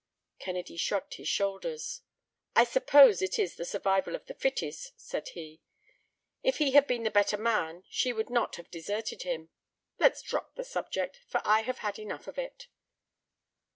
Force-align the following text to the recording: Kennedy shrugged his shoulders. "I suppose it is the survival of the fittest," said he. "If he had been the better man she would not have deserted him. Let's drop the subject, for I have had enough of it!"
Kennedy 0.39 0.77
shrugged 0.77 1.13
his 1.17 1.27
shoulders. 1.27 2.01
"I 2.55 2.63
suppose 2.63 3.21
it 3.21 3.37
is 3.37 3.55
the 3.55 3.65
survival 3.65 4.15
of 4.15 4.25
the 4.25 4.33
fittest," 4.33 4.93
said 4.99 5.29
he. 5.35 5.61
"If 6.41 6.57
he 6.57 6.71
had 6.71 6.87
been 6.87 7.03
the 7.03 7.11
better 7.11 7.37
man 7.37 7.83
she 7.87 8.11
would 8.11 8.31
not 8.31 8.55
have 8.55 8.71
deserted 8.71 9.21
him. 9.21 9.49
Let's 9.99 10.23
drop 10.23 10.55
the 10.55 10.63
subject, 10.63 11.19
for 11.27 11.39
I 11.45 11.61
have 11.61 11.77
had 11.85 11.99
enough 11.99 12.25
of 12.25 12.39
it!" 12.39 12.65